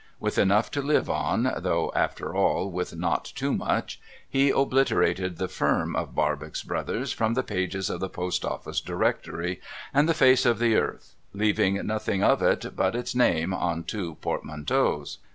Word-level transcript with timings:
With 0.19 0.39
enough 0.39 0.71
to 0.71 0.81
live 0.81 1.11
on 1.11 1.43
(though, 1.59 1.91
after 1.95 2.33
all, 2.33 2.71
with 2.71 2.95
not 2.95 3.23
too 3.35 3.53
much), 3.53 4.01
he 4.27 4.49
obliterated 4.49 5.37
the 5.37 5.47
firm 5.47 5.95
of 5.95 6.15
Barbox 6.15 6.63
Brothers 6.63 7.13
from 7.13 7.35
the 7.35 7.43
pages 7.43 7.87
of 7.87 7.99
the 7.99 8.09
Post 8.09 8.43
Office 8.43 8.81
Directory 8.81 9.61
and 9.93 10.09
the 10.09 10.15
face 10.15 10.43
of 10.43 10.57
the 10.57 10.75
earth, 10.75 11.13
leaving 11.35 11.75
nothing 11.85 12.23
of 12.23 12.41
it 12.41 12.75
but 12.75 12.95
its 12.95 13.13
name 13.13 13.53
on 13.53 13.83
two 13.83 14.15
portmanteaus. 14.21 15.19